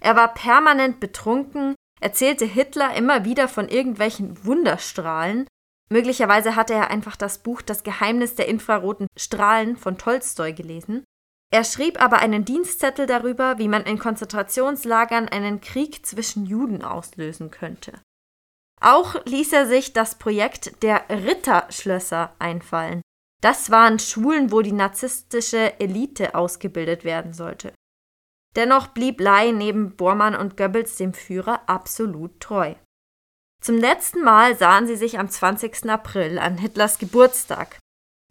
[0.00, 5.46] Er war permanent betrunken, erzählte Hitler immer wieder von irgendwelchen Wunderstrahlen.
[5.90, 11.04] Möglicherweise hatte er einfach das Buch Das Geheimnis der infraroten Strahlen von Tolstoi gelesen.
[11.50, 17.50] Er schrieb aber einen Dienstzettel darüber, wie man in Konzentrationslagern einen Krieg zwischen Juden auslösen
[17.50, 18.00] könnte.
[18.80, 23.00] Auch ließ er sich das Projekt der Ritterschlösser einfallen.
[23.40, 27.72] Das waren Schulen, wo die narzisstische Elite ausgebildet werden sollte.
[28.58, 32.74] Dennoch blieb Ley neben Bormann und Goebbels dem Führer absolut treu.
[33.62, 35.88] Zum letzten Mal sahen sie sich am 20.
[35.88, 37.78] April an Hitlers Geburtstag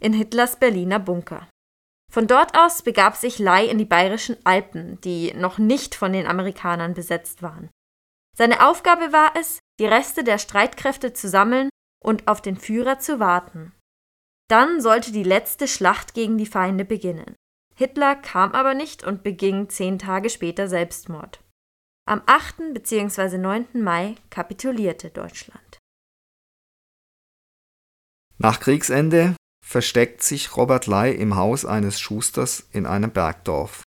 [0.01, 1.47] in Hitlers Berliner Bunker.
[2.11, 6.27] Von dort aus begab sich Ley in die bayerischen Alpen, die noch nicht von den
[6.27, 7.69] Amerikanern besetzt waren.
[8.37, 11.69] Seine Aufgabe war es, die Reste der Streitkräfte zu sammeln
[12.03, 13.71] und auf den Führer zu warten.
[14.49, 17.35] Dann sollte die letzte Schlacht gegen die Feinde beginnen.
[17.79, 21.43] Hitler kam aber nicht und beging zehn Tage später Selbstmord.
[22.07, 22.73] Am 8.
[22.73, 23.37] bzw.
[23.37, 23.67] 9.
[23.83, 25.77] Mai kapitulierte Deutschland.
[28.39, 33.83] Nach Kriegsende versteckt sich Robert Ley im Haus eines Schusters in einem Bergdorf.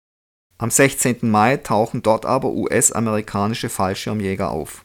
[0.58, 1.20] Am 16.
[1.22, 4.84] Mai tauchen dort aber US-amerikanische Fallschirmjäger auf.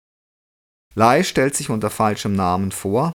[0.94, 3.12] Lai stellt sich unter falschem Namen vor,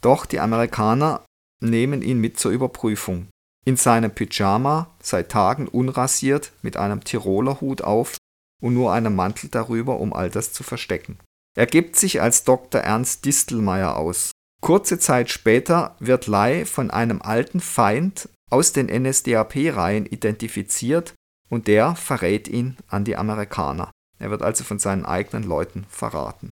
[0.00, 1.26] doch die Amerikaner
[1.60, 3.28] nehmen ihn mit zur Überprüfung.
[3.66, 8.16] In seinem Pyjama, seit Tagen unrasiert, mit einem Tiroler Hut auf
[8.62, 11.18] und nur einem Mantel darüber, um all das zu verstecken.
[11.56, 12.82] Er gibt sich als Dr.
[12.82, 14.30] Ernst Distelmeier aus.
[14.62, 21.14] Kurze Zeit später wird Lai von einem alten Feind aus den NSDAP-Reihen identifiziert
[21.48, 23.90] und der verrät ihn an die Amerikaner.
[24.18, 26.50] Er wird also von seinen eigenen Leuten verraten.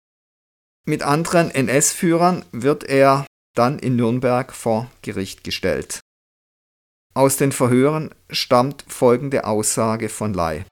[0.88, 6.00] Mit anderen NS-Führern wird er dann in Nürnberg vor Gericht gestellt.
[7.13, 10.63] Aus den Verhören stammt folgende Aussage von Lai.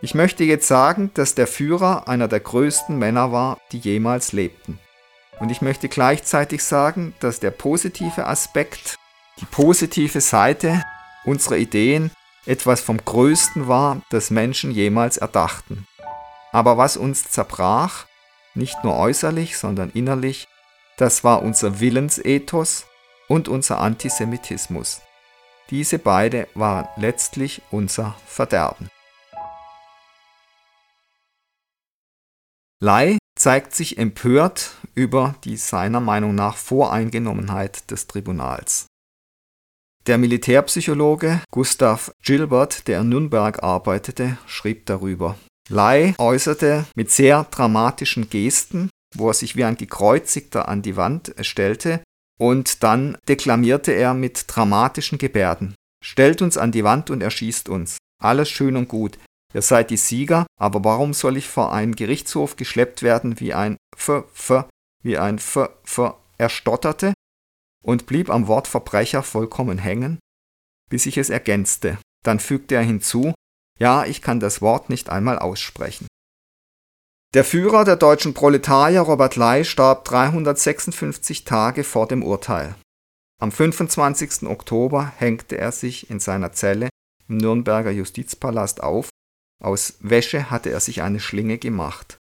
[0.00, 4.80] Ich möchte jetzt sagen, dass der Führer einer der größten Männer war, die jemals lebten.
[5.38, 8.96] Und ich möchte gleichzeitig sagen, dass der positive Aspekt,
[9.40, 10.82] die positive Seite
[11.24, 12.10] unserer Ideen
[12.44, 15.86] etwas vom Größten war, das Menschen jemals erdachten.
[16.50, 18.06] Aber was uns zerbrach,
[18.54, 20.48] nicht nur äußerlich, sondern innerlich,
[20.96, 22.86] das war unser Willensethos
[23.28, 25.00] und unser Antisemitismus.
[25.70, 28.88] Diese beide waren letztlich unser Verderben.
[32.80, 38.86] Lai zeigt sich empört über die seiner Meinung nach Voreingenommenheit des Tribunals.
[40.08, 45.38] Der Militärpsychologe Gustav Gilbert, der in Nürnberg arbeitete, schrieb darüber.
[45.68, 51.34] Lai äußerte mit sehr dramatischen Gesten, wo er sich wie ein Gekreuzigter an die Wand
[51.42, 52.02] stellte,
[52.42, 55.76] und dann deklamierte er mit dramatischen Gebärden.
[56.04, 57.98] Stellt uns an die Wand und erschießt uns.
[58.20, 59.16] Alles schön und gut.
[59.54, 63.76] Ihr seid die Sieger, aber warum soll ich vor einen Gerichtshof geschleppt werden wie ein
[63.96, 64.64] F, F,
[65.04, 66.14] wie ein F, F?
[66.36, 67.14] Er stotterte
[67.80, 70.18] und blieb am Wort Verbrecher vollkommen hängen,
[70.90, 71.98] bis ich es ergänzte.
[72.24, 73.32] Dann fügte er hinzu,
[73.78, 76.08] ja, ich kann das Wort nicht einmal aussprechen.
[77.34, 82.74] Der Führer der deutschen Proletarier Robert Ley starb 356 Tage vor dem Urteil.
[83.40, 84.42] Am 25.
[84.42, 86.90] Oktober hängte er sich in seiner Zelle
[87.28, 89.08] im Nürnberger Justizpalast auf,
[89.62, 92.18] aus Wäsche hatte er sich eine Schlinge gemacht.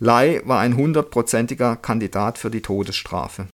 [0.00, 3.48] Ley war ein hundertprozentiger Kandidat für die Todesstrafe.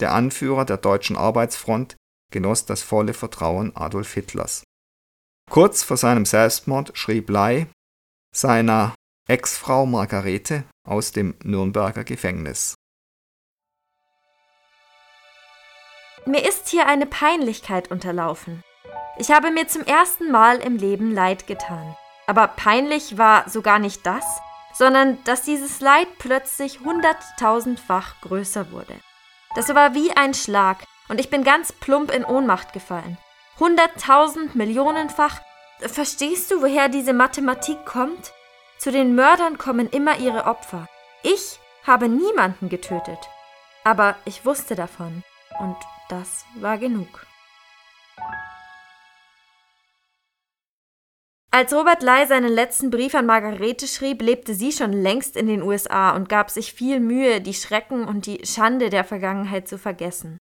[0.00, 1.96] Der Anführer der deutschen Arbeitsfront
[2.30, 4.62] genoss das volle Vertrauen Adolf Hitlers.
[5.50, 7.66] Kurz vor seinem Selbstmord schrieb Ley
[8.34, 8.94] seiner
[9.28, 12.76] Ex-Frau Margarete aus dem Nürnberger Gefängnis.
[16.26, 18.62] Mir ist hier eine Peinlichkeit unterlaufen.
[19.18, 21.96] Ich habe mir zum ersten Mal im Leben Leid getan.
[22.28, 24.24] Aber peinlich war sogar nicht das,
[24.72, 28.94] sondern dass dieses Leid plötzlich hunderttausendfach größer wurde.
[29.56, 33.18] Das war wie ein Schlag und ich bin ganz plump in Ohnmacht gefallen.
[33.58, 35.40] Hunderttausend Millionenfach.
[35.80, 38.32] Verstehst du, woher diese Mathematik kommt?
[38.78, 40.86] Zu den Mördern kommen immer ihre Opfer.
[41.22, 43.18] Ich habe niemanden getötet.
[43.84, 45.22] Aber ich wusste davon.
[45.58, 45.76] Und
[46.08, 47.26] das war genug.
[51.50, 55.62] Als Robert Ley seinen letzten Brief an Margarete schrieb, lebte sie schon längst in den
[55.62, 60.36] USA und gab sich viel Mühe, die Schrecken und die Schande der Vergangenheit zu vergessen.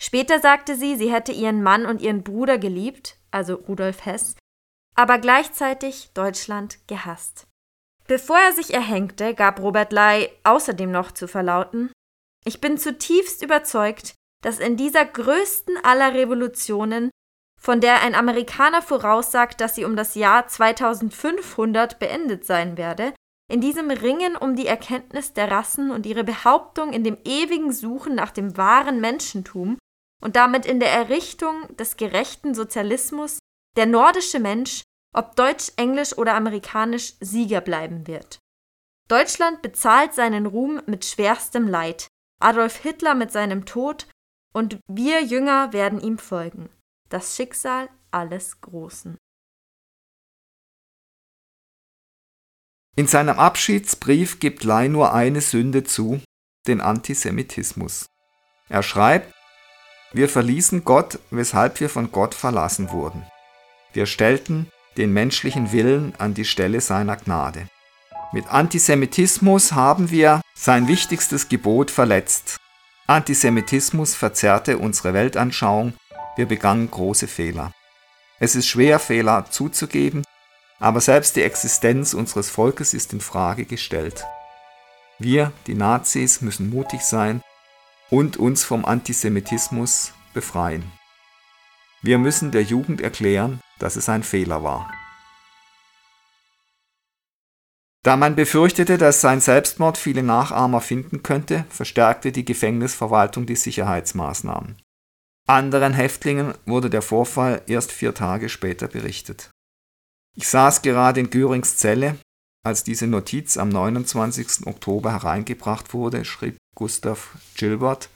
[0.00, 4.36] Später sagte sie, sie hätte ihren Mann und ihren Bruder geliebt, also Rudolf Hess,
[4.94, 7.48] aber gleichzeitig Deutschland gehasst.
[8.06, 11.92] Bevor er sich erhängte, gab Robert Ley außerdem noch zu verlauten,
[12.44, 17.10] ich bin zutiefst überzeugt, dass in dieser größten aller Revolutionen
[17.60, 23.14] von der ein Amerikaner voraussagt, dass sie um das Jahr 2500 beendet sein werde,
[23.48, 28.16] in diesem Ringen um die Erkenntnis der Rassen und ihre Behauptung in dem ewigen Suchen
[28.16, 29.78] nach dem wahren Menschentum
[30.20, 33.38] und damit in der Errichtung des gerechten Sozialismus
[33.76, 38.38] der nordische Mensch, ob deutsch, englisch oder amerikanisch, Sieger bleiben wird.
[39.08, 42.08] Deutschland bezahlt seinen Ruhm mit schwerstem Leid,
[42.40, 44.06] Adolf Hitler mit seinem Tod,
[44.54, 46.70] und wir Jünger werden ihm folgen
[47.12, 49.18] das Schicksal alles Großen.
[52.96, 56.20] In seinem Abschiedsbrief gibt Lai nur eine Sünde zu,
[56.66, 58.06] den Antisemitismus.
[58.68, 59.32] Er schreibt,
[60.12, 63.26] wir verließen Gott, weshalb wir von Gott verlassen wurden.
[63.92, 67.68] Wir stellten den menschlichen Willen an die Stelle seiner Gnade.
[68.32, 72.56] Mit Antisemitismus haben wir sein wichtigstes Gebot verletzt.
[73.06, 75.94] Antisemitismus verzerrte unsere Weltanschauung
[76.36, 77.72] wir begannen große Fehler.
[78.38, 80.24] Es ist schwer, Fehler zuzugeben,
[80.78, 84.24] aber selbst die Existenz unseres Volkes ist in Frage gestellt.
[85.18, 87.42] Wir, die Nazis, müssen mutig sein
[88.10, 90.90] und uns vom Antisemitismus befreien.
[92.02, 94.92] Wir müssen der Jugend erklären, dass es ein Fehler war.
[98.04, 104.82] Da man befürchtete, dass sein Selbstmord viele Nachahmer finden könnte, verstärkte die Gefängnisverwaltung die Sicherheitsmaßnahmen.
[105.48, 109.50] Anderen Häftlingen wurde der Vorfall erst vier Tage später berichtet.
[110.34, 112.16] Ich saß gerade in Görings Zelle,
[112.64, 114.66] als diese Notiz am 29.
[114.66, 118.08] Oktober hereingebracht wurde, schrieb Gustav Gilbert.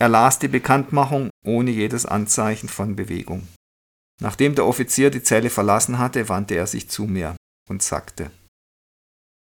[0.00, 3.46] Er las die Bekanntmachung ohne jedes Anzeichen von Bewegung.
[4.20, 7.36] Nachdem der Offizier die Zelle verlassen hatte, wandte er sich zu mir
[7.68, 8.30] und sagte,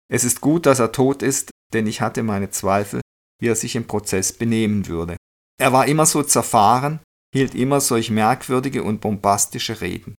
[0.08, 3.02] es ist gut, dass er tot ist, denn ich hatte meine Zweifel,
[3.42, 5.18] wie er sich im Prozess benehmen würde.
[5.60, 7.00] Er war immer so zerfahren,
[7.34, 10.16] hielt immer solch merkwürdige und bombastische Reden.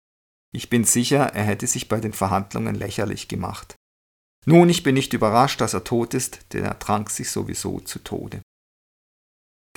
[0.53, 3.75] Ich bin sicher, er hätte sich bei den Verhandlungen lächerlich gemacht.
[4.45, 7.99] Nun, ich bin nicht überrascht, dass er tot ist, denn er trank sich sowieso zu
[7.99, 8.41] Tode.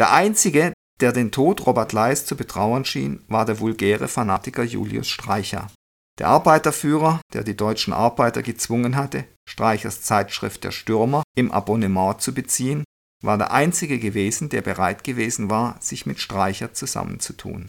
[0.00, 0.72] Der einzige,
[1.02, 5.70] der den Tod Robert Leis zu betrauern schien, war der vulgäre Fanatiker Julius Streicher.
[6.18, 12.32] Der Arbeiterführer, der die deutschen Arbeiter gezwungen hatte, Streichers Zeitschrift Der Stürmer im Abonnement zu
[12.32, 12.82] beziehen,
[13.22, 17.68] war der einzige gewesen, der bereit gewesen war, sich mit Streicher zusammenzutun.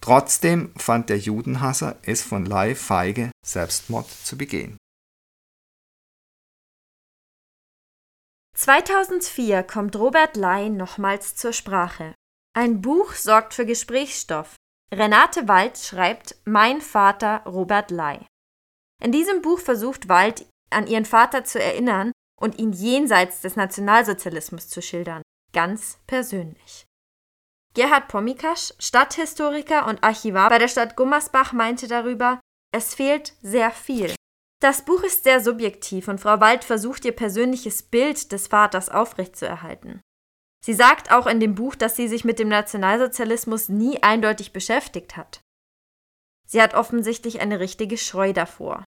[0.00, 4.76] Trotzdem fand der Judenhasser es von Lei feige, Selbstmord zu begehen.
[8.56, 12.14] 2004 kommt Robert Ley nochmals zur Sprache.
[12.54, 14.56] Ein Buch sorgt für Gesprächsstoff.
[14.92, 18.26] Renate Wald schreibt Mein Vater Robert Ley.
[19.02, 24.68] In diesem Buch versucht Wald, an ihren Vater zu erinnern und ihn jenseits des Nationalsozialismus
[24.68, 25.22] zu schildern,
[25.52, 26.84] ganz persönlich.
[27.74, 32.38] Gerhard Pomikasch, Stadthistoriker und Archivar bei der Stadt Gummersbach, meinte darüber,
[32.70, 34.14] es fehlt sehr viel.
[34.62, 40.00] Das Buch ist sehr subjektiv und Frau Wald versucht ihr persönliches Bild des Vaters aufrechtzuerhalten.
[40.64, 45.16] Sie sagt auch in dem Buch, dass sie sich mit dem Nationalsozialismus nie eindeutig beschäftigt
[45.16, 45.40] hat.
[46.46, 48.84] Sie hat offensichtlich eine richtige Scheu davor.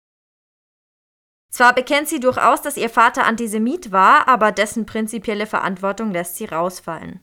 [1.52, 6.46] Zwar bekennt sie durchaus, dass ihr Vater Antisemit war, aber dessen prinzipielle Verantwortung lässt sie
[6.46, 7.22] rausfallen.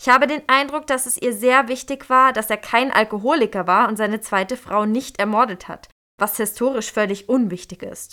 [0.00, 3.88] Ich habe den Eindruck, dass es ihr sehr wichtig war, dass er kein Alkoholiker war
[3.88, 8.12] und seine zweite Frau nicht ermordet hat, was historisch völlig unwichtig ist.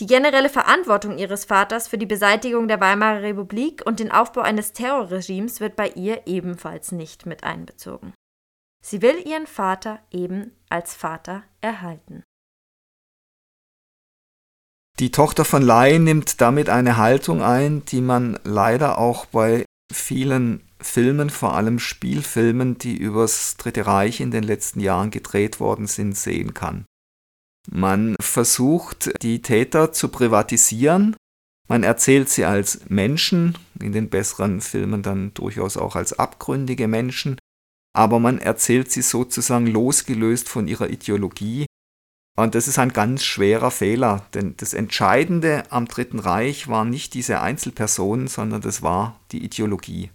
[0.00, 4.72] Die generelle Verantwortung ihres Vaters für die Beseitigung der Weimarer Republik und den Aufbau eines
[4.72, 8.12] Terrorregimes wird bei ihr ebenfalls nicht mit einbezogen.
[8.84, 12.24] Sie will ihren Vater eben als Vater erhalten.
[14.98, 20.68] Die Tochter von Lai nimmt damit eine Haltung ein, die man leider auch bei vielen
[20.80, 26.16] Filmen, vor allem Spielfilmen, die übers Dritte Reich in den letzten Jahren gedreht worden sind,
[26.16, 26.84] sehen kann.
[27.70, 31.16] Man versucht, die Täter zu privatisieren.
[31.68, 37.38] Man erzählt sie als Menschen, in den besseren Filmen dann durchaus auch als abgründige Menschen,
[37.94, 41.66] aber man erzählt sie sozusagen losgelöst von ihrer Ideologie.
[42.36, 47.14] Und das ist ein ganz schwerer Fehler, denn das Entscheidende am Dritten Reich waren nicht
[47.14, 50.10] diese Einzelpersonen, sondern das war die Ideologie.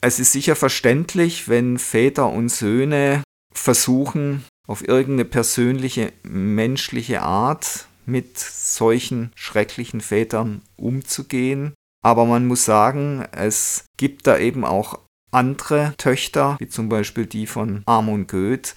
[0.00, 8.38] Es ist sicher verständlich, wenn Väter und Söhne versuchen, auf irgendeine persönliche, menschliche Art mit
[8.38, 11.74] solchen schrecklichen Vätern umzugehen.
[12.04, 15.00] Aber man muss sagen, es gibt da eben auch
[15.30, 18.76] andere Töchter, wie zum Beispiel die von Amon Goeth,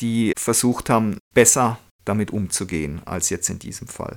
[0.00, 4.16] die versucht haben, besser damit umzugehen als jetzt in diesem Fall.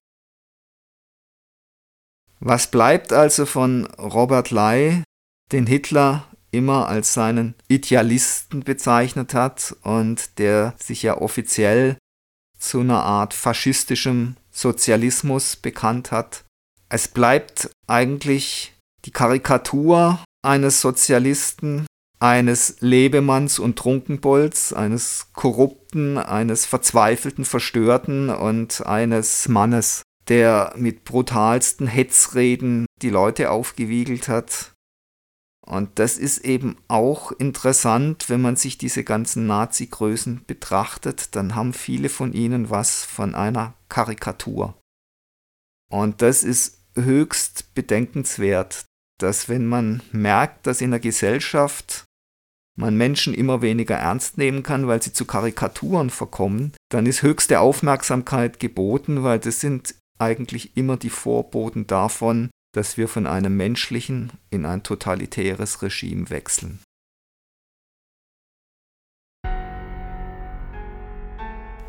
[2.39, 5.03] Was bleibt also von Robert Ley,
[5.51, 11.97] den Hitler immer als seinen Idealisten bezeichnet hat und der sich ja offiziell
[12.57, 16.45] zu einer Art faschistischem Sozialismus bekannt hat.
[16.89, 18.73] Es bleibt eigentlich
[19.05, 21.85] die Karikatur eines Sozialisten,
[22.19, 31.87] eines Lebemanns und Trunkenbolds, eines korrupten, eines verzweifelten, verstörten und eines Mannes, der mit brutalsten
[31.87, 34.71] Hetzreden die Leute aufgewiegelt hat,
[35.65, 41.73] und das ist eben auch interessant, wenn man sich diese ganzen Nazi-Größen betrachtet, dann haben
[41.73, 44.75] viele von ihnen was von einer Karikatur.
[45.89, 48.85] Und das ist höchst bedenkenswert,
[49.19, 52.05] dass wenn man merkt, dass in der Gesellschaft
[52.77, 57.59] man Menschen immer weniger ernst nehmen kann, weil sie zu Karikaturen verkommen, dann ist höchste
[57.59, 64.31] Aufmerksamkeit geboten, weil das sind eigentlich immer die Vorboten davon, dass wir von einem menschlichen
[64.49, 66.81] in ein totalitäres Regime wechseln.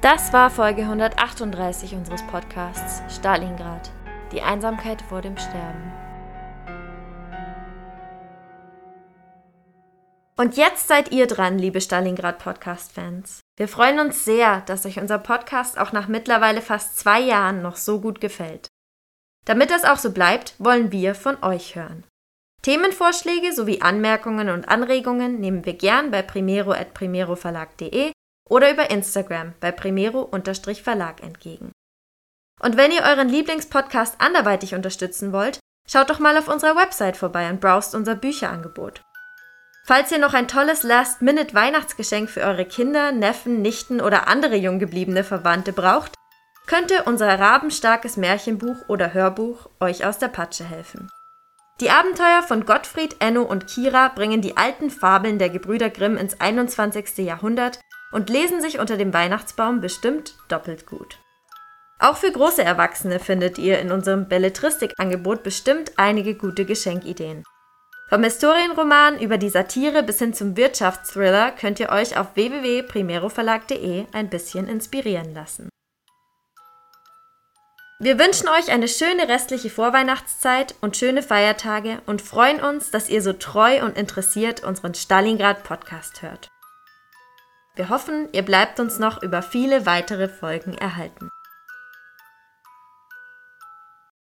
[0.00, 3.90] Das war Folge 138 unseres Podcasts Stalingrad.
[4.30, 5.92] Die Einsamkeit vor dem Sterben.
[10.36, 13.40] Und jetzt seid ihr dran, liebe Stalingrad Podcast-Fans.
[13.56, 17.76] Wir freuen uns sehr, dass euch unser Podcast auch nach mittlerweile fast zwei Jahren noch
[17.76, 18.68] so gut gefällt.
[19.46, 22.04] Damit das auch so bleibt, wollen wir von euch hören.
[22.62, 28.12] Themenvorschläge sowie Anmerkungen und Anregungen nehmen wir gern bei primero.primeroverlag.de
[28.48, 31.70] oder über Instagram bei primero-verlag entgegen.
[32.60, 37.48] Und wenn ihr euren Lieblingspodcast anderweitig unterstützen wollt, schaut doch mal auf unserer Website vorbei
[37.48, 39.02] und browst unser Bücherangebot.
[39.84, 45.72] Falls ihr noch ein tolles Last-Minute-Weihnachtsgeschenk für eure Kinder, Neffen, Nichten oder andere junggebliebene Verwandte
[45.72, 46.12] braucht,
[46.66, 51.10] könnte unser rabenstarkes Märchenbuch oder Hörbuch euch aus der Patsche helfen.
[51.80, 56.40] Die Abenteuer von Gottfried, Enno und Kira bringen die alten Fabeln der Gebrüder Grimm ins
[56.40, 57.18] 21.
[57.18, 57.80] Jahrhundert
[58.12, 61.18] und lesen sich unter dem Weihnachtsbaum bestimmt doppelt gut.
[61.98, 67.42] Auch für große Erwachsene findet ihr in unserem Belletristikangebot bestimmt einige gute Geschenkideen.
[68.08, 74.30] Vom Historienroman über die Satire bis hin zum Wirtschaftsthriller könnt ihr euch auf www.primeroverlag.de ein
[74.30, 75.68] bisschen inspirieren lassen.
[77.98, 83.22] Wir wünschen euch eine schöne restliche Vorweihnachtszeit und schöne Feiertage und freuen uns, dass ihr
[83.22, 86.50] so treu und interessiert unseren Stalingrad Podcast hört.
[87.74, 91.30] Wir hoffen, ihr bleibt uns noch über viele weitere Folgen erhalten.